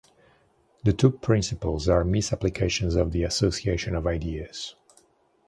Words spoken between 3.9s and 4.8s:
of ideas.